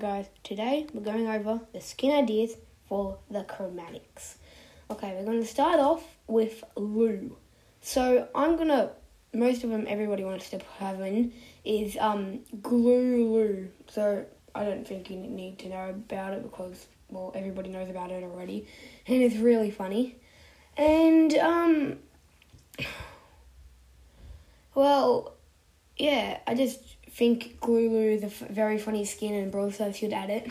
[0.00, 2.56] Guys, today we're going over the skin ideas
[2.88, 4.34] for the chromatics.
[4.90, 7.36] Okay, we're going to start off with Lou.
[7.80, 8.90] So, I'm to,
[9.32, 11.32] most of them everybody wants to have in
[11.64, 13.68] is um, Glue Lou.
[13.88, 18.10] So, I don't think you need to know about it because, well, everybody knows about
[18.10, 18.66] it already.
[19.06, 20.16] And it's really funny.
[20.76, 21.98] And, um,
[24.74, 25.34] well,
[25.96, 26.80] yeah, I just
[27.14, 30.48] think Glulu a f- very funny skin and Brawl Stars should add it.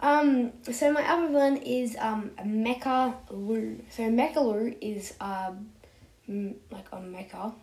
[0.00, 3.78] Um, so my other one is um Mecha Lou.
[3.90, 5.70] So Mecha Lou is um
[6.28, 7.54] m- like a mecha,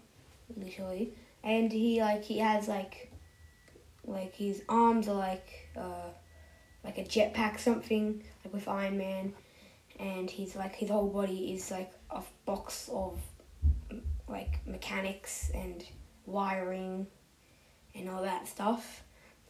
[0.55, 3.11] literally, and he like he has like
[4.05, 6.09] like his arms are like uh
[6.83, 9.33] like a jetpack something like with Iron Man,
[9.99, 13.19] and he's like his whole body is like a box of
[14.29, 15.83] like mechanics and
[16.25, 17.07] wiring
[17.99, 19.03] and all that stuff.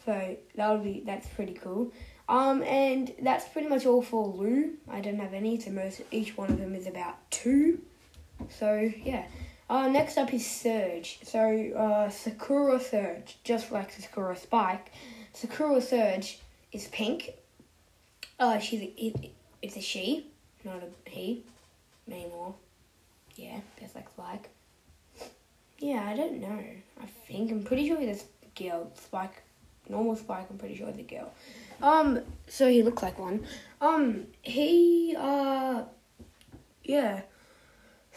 [0.05, 1.91] So that would be that's pretty cool.
[2.27, 4.73] Um, and that's pretty much all for Lou.
[4.89, 7.81] I don't have any, so most each one of them is about two.
[8.49, 9.25] So yeah.
[9.69, 11.19] Uh, next up is Surge.
[11.23, 11.39] So
[11.77, 14.91] uh, Sakura Surge, just like Sakura Spike,
[15.33, 16.39] Sakura Surge
[16.71, 17.33] is pink.
[18.39, 20.25] Uh, she's a, it, it's a she,
[20.63, 21.43] not a he
[22.09, 22.55] anymore.
[23.35, 24.49] Yeah, just like Spike.
[25.77, 26.63] Yeah, I don't know.
[27.01, 28.15] I think I'm pretty sure a
[28.63, 28.91] girl.
[28.95, 29.43] Spike,
[29.87, 30.47] normal Spike.
[30.49, 31.31] I'm pretty sure a girl.
[31.81, 33.45] Um, so he looks like one.
[33.81, 35.83] Um, he uh,
[36.83, 37.21] yeah.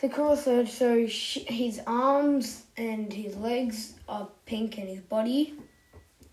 [0.01, 0.71] The Sakura Surge.
[0.71, 5.55] So his arms and his legs are pink, and his body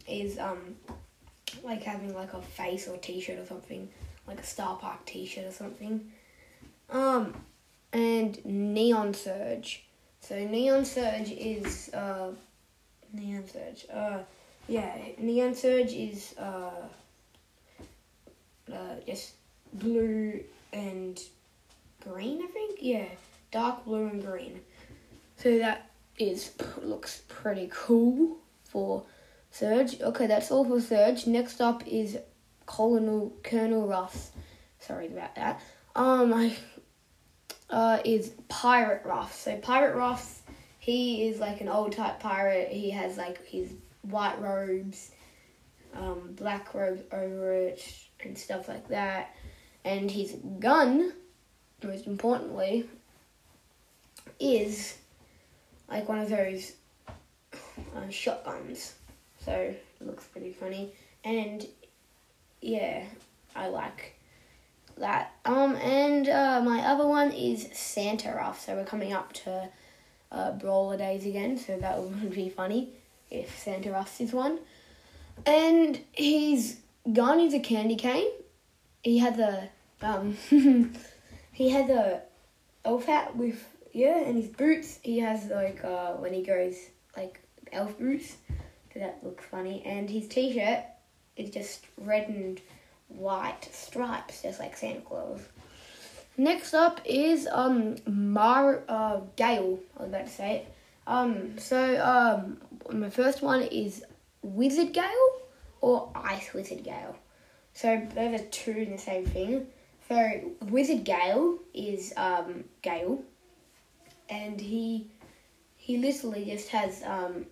[0.08, 0.76] is um,
[1.64, 3.88] like having like a face or t-shirt or something,
[4.28, 6.12] like a Starr Park t-shirt or something.
[6.90, 7.36] Um,
[7.94, 9.86] and Neon Surge.
[10.22, 12.32] So Neon Surge is uh
[13.14, 13.86] Neon Surge.
[13.92, 14.20] Uh
[14.68, 16.88] yeah, Neon Surge is uh
[18.72, 19.34] uh just
[19.74, 20.42] blue
[20.74, 21.22] and
[22.08, 22.80] green, I think.
[22.82, 23.06] Yeah,
[23.52, 24.62] dark blue and green.
[25.38, 26.52] So that is
[26.82, 29.04] looks pretty cool for
[29.52, 30.00] Surge.
[30.02, 31.26] Okay, that's all for Surge.
[31.28, 32.18] Next up is
[32.66, 34.32] Colonel Colonel Ruffs.
[34.80, 35.62] Sorry about that.
[35.96, 36.56] Um, I
[37.70, 39.36] uh, is Pirate Ruff.
[39.36, 40.39] So Pirate Ruff,
[40.90, 42.70] he is like an old type pirate.
[42.70, 45.12] He has like his white robes,
[45.96, 47.84] um, black robes over it,
[48.22, 49.36] and stuff like that.
[49.86, 51.14] And his gun,
[51.84, 52.90] most importantly,
[54.40, 54.98] is
[55.90, 56.74] like one of those
[57.96, 58.96] uh, shotguns.
[59.44, 60.94] So it looks pretty funny.
[61.24, 61.66] And
[62.62, 63.04] yeah,
[63.56, 64.16] I like
[64.98, 65.34] that.
[65.46, 68.60] Um, and uh, my other one is Santa Ruff.
[68.66, 69.70] So we're coming up to
[70.32, 72.90] uh, Brawlidays again, so that would be funny
[73.30, 74.60] if Santa Ruff is one.
[75.46, 76.00] And
[77.14, 78.30] gun is a candy cane.
[79.04, 79.70] He had the
[80.02, 80.38] um,
[81.52, 82.22] he had the
[82.86, 83.64] elf hat with
[83.94, 85.00] yeah, and his boots.
[85.02, 86.76] He has like uh, when he goes
[87.16, 87.42] like
[87.72, 88.38] elf boots.
[88.94, 89.84] So that looks funny.
[89.86, 90.84] And his t-shirt
[91.38, 92.60] is just red and
[93.08, 95.42] white stripes, just like Santa Claus.
[96.40, 99.78] Next up is um Mar uh Gale.
[99.98, 100.74] I was about to say it.
[101.06, 102.62] Um, so um,
[102.98, 104.06] my first one is
[104.42, 105.32] Wizard Gale
[105.82, 107.18] or Ice Wizard Gale.
[107.74, 109.68] So those are the two in the same thing.
[110.08, 113.22] So Wizard Gale is um Gale,
[114.30, 115.12] and he
[115.76, 117.48] he literally just has um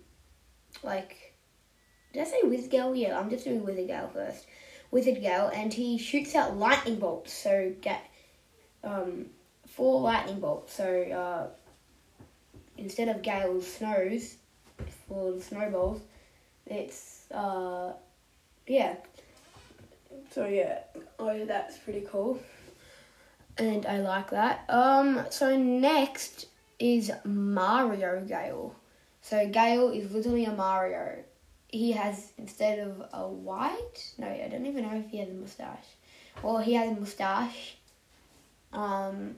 [0.82, 1.34] like
[2.14, 2.96] did I say Wizard Gale?
[2.96, 4.48] Yeah, I'm just doing Wizard Gale first.
[4.92, 7.34] Wizard Gale, and he shoots out lightning bolts.
[7.34, 8.02] So get
[8.84, 9.28] um,
[9.68, 10.74] four lightning bolts.
[10.74, 11.48] So uh,
[12.78, 14.36] instead of Gale's snows
[15.08, 16.02] for the snowballs,
[16.66, 17.94] it's uh,
[18.66, 18.96] yeah.
[20.32, 20.80] So yeah,
[21.20, 22.40] oh that's pretty cool,
[23.58, 24.66] and I like that.
[24.70, 26.48] Um, so next
[26.80, 28.76] is Mario Gale.
[29.22, 31.24] So Gale is literally a Mario
[31.70, 35.34] he has instead of a white no i don't even know if he has a
[35.34, 35.86] mustache
[36.42, 37.78] well he has a mustache
[38.78, 39.36] um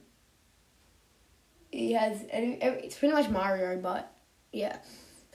[1.71, 4.11] he has it's pretty much mario but
[4.51, 4.77] yeah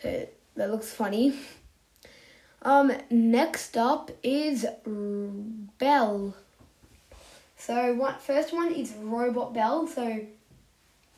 [0.02, 1.34] that looks funny
[2.62, 4.66] um next up is
[5.78, 6.34] Belle.
[7.56, 9.86] so what first one is robot Belle.
[9.86, 10.20] so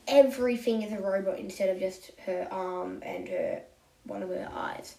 [0.07, 3.61] everything is a robot instead of just her arm and her
[4.05, 4.95] one of her eyes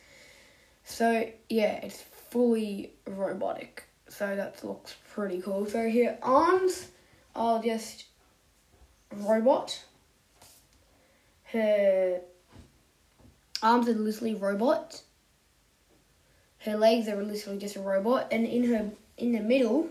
[0.88, 2.00] so yeah, it's
[2.30, 3.84] fully robotic.
[4.08, 5.66] So that looks pretty cool.
[5.66, 6.88] So here, arms
[7.38, 8.04] are just
[9.14, 9.82] robot.
[11.44, 12.20] Her
[13.62, 15.02] arms are literally robot.
[16.60, 19.88] her legs are literally just a robot, and in her in the middle,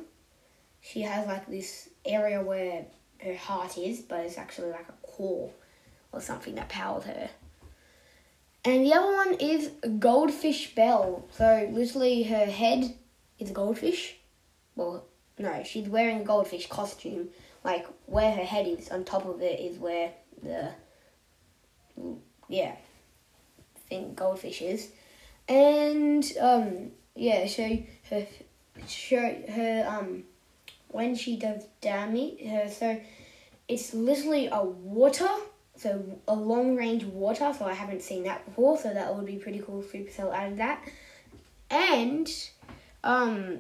[0.81, 2.85] she has like this area where
[3.23, 5.51] her heart is, but it's actually like a core
[6.11, 7.29] or something that powers her.
[8.63, 11.25] And the other one is Goldfish Belle.
[11.31, 12.95] So literally her head
[13.39, 14.15] is a goldfish.
[14.75, 15.05] Well,
[15.37, 17.29] no, she's wearing a goldfish costume.
[17.63, 20.11] Like where her head is, on top of it is where
[20.41, 20.71] the
[22.47, 22.75] yeah
[23.89, 24.89] thing goldfish is.
[25.47, 27.77] And um yeah, so
[28.09, 28.27] her
[28.87, 30.23] show her um
[30.89, 32.99] when she does damage her so
[33.67, 35.29] it's literally a water
[35.75, 39.37] so a long range water so I haven't seen that before so that would be
[39.37, 40.81] pretty cool Supercell added that
[41.69, 42.29] and
[43.03, 43.59] um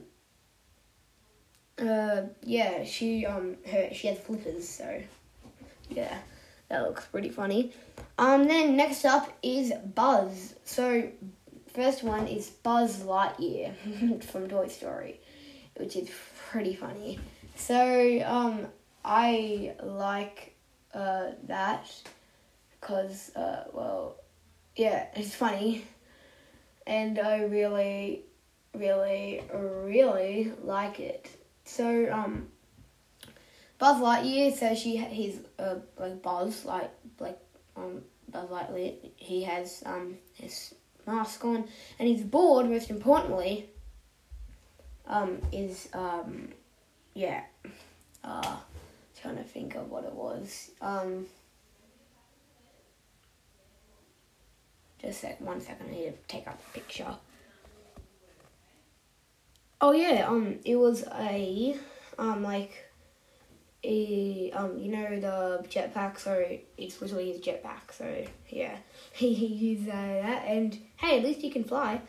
[1.79, 5.01] uh yeah she um her she has flippers so
[5.89, 6.17] yeah
[6.69, 7.71] that looks pretty funny
[8.17, 11.07] um then next up is Buzz so
[11.73, 15.19] first one is Buzz Lightyear from Toy Story
[15.75, 16.09] which is
[16.49, 17.19] pretty funny
[17.55, 18.67] so um
[19.07, 20.53] I like
[20.93, 21.89] uh, that
[22.79, 24.17] because, uh, well,
[24.75, 25.85] yeah, it's funny.
[26.85, 28.23] And I really,
[28.73, 31.29] really, really like it.
[31.67, 32.47] So, um,
[33.77, 37.37] Buzz Lightyear, so she he's uh, like Buzz, like like
[37.75, 38.95] um Buzz Lightyear.
[39.17, 40.73] He has um his
[41.05, 41.67] mask on,
[41.99, 42.69] and his board.
[42.69, 43.69] Most importantly,
[45.05, 46.49] um, is um,
[47.13, 47.43] yeah,
[48.23, 48.57] uh,
[49.21, 50.71] trying to think of what it was.
[50.81, 51.25] Um,
[55.01, 55.87] just sec, one second.
[55.89, 57.15] I need to take out the picture.
[59.79, 61.75] Oh yeah, um, it was a,
[62.17, 62.85] um, like,
[63.83, 66.19] a, um, you know the jetpack.
[66.19, 66.43] So
[66.77, 67.91] it's literally his jetpack.
[67.91, 68.77] So yeah,
[69.13, 72.01] he used uh, that, and hey, at least you can fly.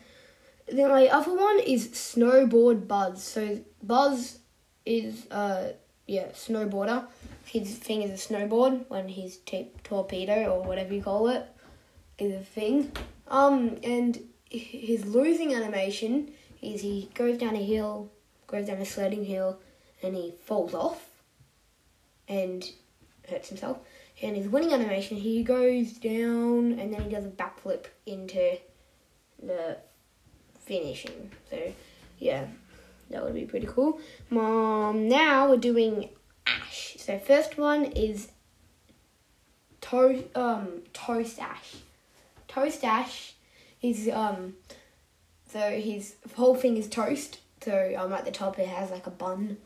[0.67, 3.23] Then my other one is snowboard Buzz.
[3.23, 4.39] So Buzz
[4.85, 5.73] is uh
[6.07, 7.05] yeah, snowboarder.
[7.45, 11.47] His thing is a snowboard when he's t- torpedo or whatever you call it
[12.17, 12.91] is a thing.
[13.27, 14.19] Um, and
[14.49, 16.31] his losing animation
[16.61, 18.09] is he goes down a hill,
[18.47, 19.59] goes down a sledding hill,
[20.03, 21.05] and he falls off
[22.27, 22.71] and
[23.29, 23.77] hurts himself.
[24.21, 28.57] And his winning animation, he goes down and then he does a backflip into
[29.41, 29.77] the
[30.65, 31.31] finishing.
[31.49, 31.73] So,
[32.17, 32.45] yeah.
[33.09, 33.99] That would be pretty cool.
[34.29, 36.09] Mom, now we're doing
[36.45, 36.95] ash.
[36.99, 38.29] So first one is
[39.81, 41.75] toast um toast ash.
[42.47, 43.33] Toast ash
[43.81, 44.55] is um
[45.51, 47.39] so his whole thing is toast.
[47.61, 49.57] So um at the top it has like a bun,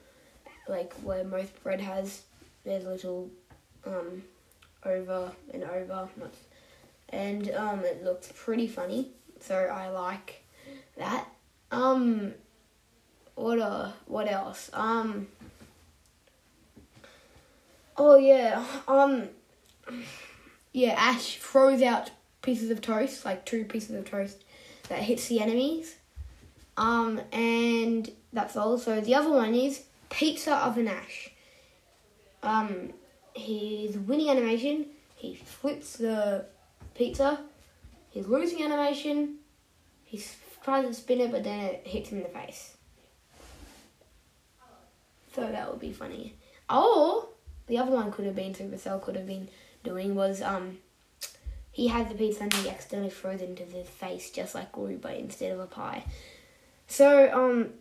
[0.68, 2.24] like where most bread has.
[2.64, 3.30] There's a little
[3.86, 4.24] um
[4.86, 6.10] over and over,
[7.10, 9.10] and um it looks pretty funny.
[9.42, 10.44] So I like
[10.98, 11.28] that.
[11.72, 12.34] Um
[13.36, 14.70] what uh what else?
[14.74, 15.28] Um
[17.98, 18.66] Oh yeah.
[18.88, 19.30] Um
[20.72, 22.10] yeah, Ash throws out
[22.42, 24.44] pieces of toast, like two pieces of toast
[24.90, 25.96] that hits the enemies.
[26.78, 28.78] Um and that's all.
[28.78, 31.30] So the other one is Pizza Oven Ash.
[32.42, 32.94] Um
[33.36, 36.46] his winning animation, he flips the
[36.96, 37.40] pizza.
[38.12, 39.38] His losing animation,
[40.04, 40.22] he
[40.64, 42.76] tries to spin it but then it hits him in the face.
[45.34, 46.36] So that would be funny.
[46.70, 47.28] Or
[47.68, 49.50] the other one could have been Supercell could have been
[49.84, 50.78] doing was um
[51.74, 55.10] he had the pizza and he accidentally throws it into his face just like Gruber
[55.10, 56.06] instead of a pie.
[56.88, 57.72] So um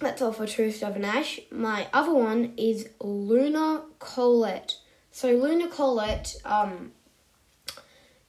[0.00, 1.38] that's all for True Stuff and Ash.
[1.50, 4.76] My other one is Luna Colette.
[5.10, 6.92] So Luna Colette um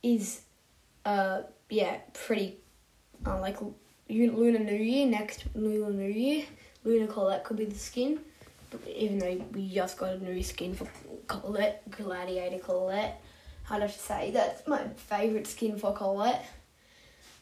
[0.02, 0.42] is
[1.06, 2.58] uh yeah pretty
[3.26, 3.58] uh, like
[4.10, 6.46] Lunar New Year next Lunar New Year.
[6.84, 8.20] Luna Colette could be the skin
[8.88, 10.88] even though we just got a new skin for
[11.28, 13.22] Colette, Gladiator Colette.
[13.66, 16.46] Have to say that's my favourite skin for Colette.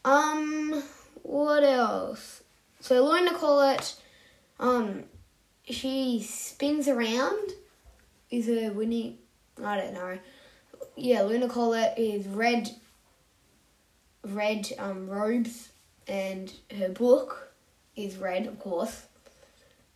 [0.04, 0.82] Um,
[1.22, 2.42] what else?
[2.80, 3.94] So Luna Colette,
[4.58, 5.04] um,
[5.68, 7.50] she spins around.
[8.30, 9.18] Is a winning?
[9.62, 10.18] I don't know.
[10.96, 12.70] Yeah, Luna Colette is red,
[14.24, 15.68] red um robes,
[16.08, 17.52] and her book
[17.94, 19.02] is red, of course.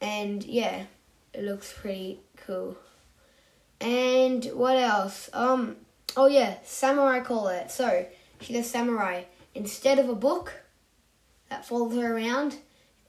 [0.01, 0.85] And yeah,
[1.33, 2.77] it looks pretty cool.
[3.81, 5.31] And what else?
[5.33, 5.77] Um,
[6.17, 7.71] oh yeah, Samurai Colette.
[7.71, 8.07] So
[8.41, 9.23] she's a samurai.
[9.55, 10.53] Instead of a book
[11.49, 12.57] that follows her around,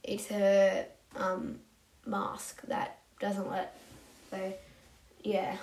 [0.03, 0.85] it's her
[1.15, 1.59] um,
[2.05, 3.77] mask that doesn't let.
[4.29, 4.53] So
[5.23, 5.57] yeah.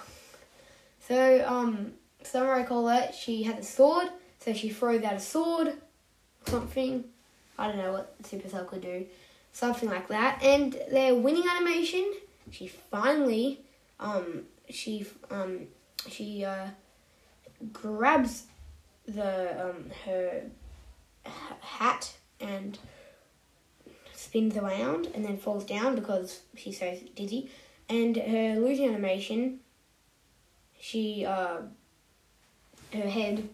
[1.07, 4.09] So um, Samurai Colette, she has a sword,
[4.41, 5.75] so she throws out a sword,
[6.47, 7.05] something,
[7.59, 9.07] I don't know what Supercell could do.
[9.53, 10.43] Something like that.
[10.43, 12.13] And their winning animation,
[12.51, 13.61] she finally,
[14.01, 15.69] um, she, um,
[16.09, 16.67] she, uh,
[17.73, 18.45] grabs
[19.07, 20.43] the, um, her
[21.61, 22.79] hat and
[24.13, 27.51] spins around and then falls down because she's so dizzy.
[27.89, 29.61] And her losing animation,
[30.81, 31.59] she, uh,
[32.93, 33.49] her head,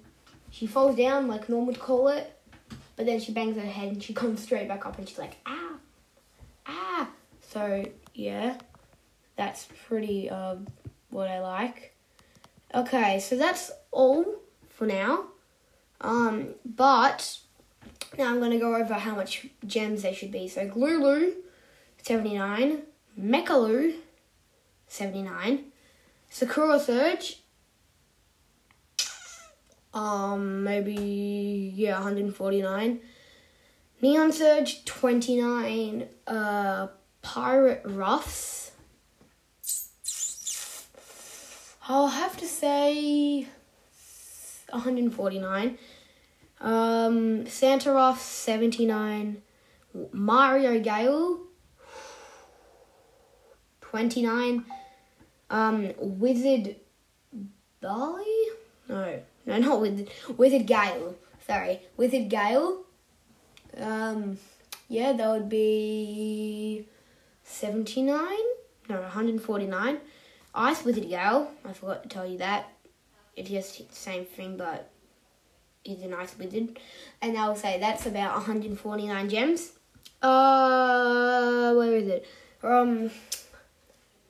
[0.50, 2.36] she falls down like normal would call it,
[2.96, 5.36] but then she bangs her head and she comes straight back up and she's like,
[5.46, 5.74] ah,
[6.66, 7.08] ah.
[7.48, 8.58] So, yeah,
[9.36, 10.56] that's pretty, uh,
[11.10, 11.94] what I like.
[12.74, 14.24] Okay, so that's all
[14.68, 15.24] for now.
[16.00, 17.38] Um, but
[18.16, 20.48] now I'm going to go over how much gems they should be.
[20.48, 21.34] So Glulu,
[22.02, 22.82] 79.
[23.18, 23.94] Mecha Lou,
[24.86, 25.64] 79.
[26.30, 27.40] Sakura Surge,
[29.92, 33.00] um, maybe, yeah, 149.
[34.00, 36.08] Neon Surge, 29.
[36.26, 36.86] Uh,
[37.22, 38.59] Pirate Ruffs.
[41.92, 43.48] I'll have to say
[44.68, 45.76] 149.
[46.60, 49.42] Um, Santa Ruff, 79.
[50.12, 51.40] Mario Gale,
[53.80, 54.64] 29.
[55.50, 56.76] Um, Wizard
[57.80, 58.24] Bali?
[58.88, 60.10] No, no, not Wizard.
[60.36, 61.16] Wizard Gale.
[61.44, 62.84] Sorry, Wizard Gale.
[63.76, 64.38] Um,
[64.88, 66.86] yeah, that would be
[67.42, 68.16] 79.
[68.88, 69.98] No, 149.
[70.54, 71.50] Ice Wizard Gale.
[71.64, 72.72] I forgot to tell you that.
[73.36, 74.90] It's just the same thing, but
[75.84, 76.78] he's a nice wizard.
[77.22, 79.72] And I will say that's about 149 gems.
[80.20, 82.26] Uh, where is it?
[82.62, 83.10] Um,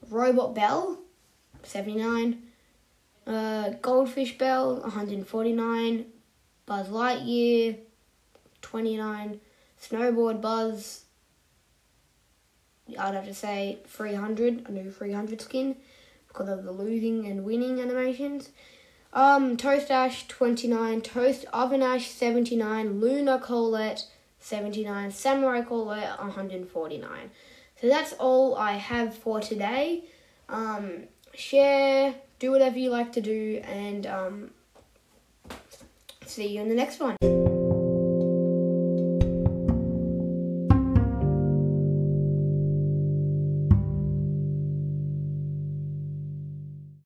[0.09, 0.97] Robot Belle,
[1.63, 2.41] 79.
[3.25, 6.05] Uh, Goldfish Belle, 149.
[6.65, 7.77] Buzz Lightyear,
[8.61, 9.39] 29.
[9.81, 11.05] Snowboard Buzz,
[12.97, 14.69] I'd have to say 300.
[14.69, 15.75] A new 300 skin
[16.31, 18.49] because of the losing and winning animations.
[19.13, 24.05] Um, Toast Ash 29, Toast Oven Ash 79, Luna Colette
[24.39, 27.31] 79, Samurai Colette 149.
[27.81, 30.05] So that's all I have for today.
[30.47, 34.51] Um, share, do whatever you like to do, and um,
[36.25, 37.17] see you in the next one.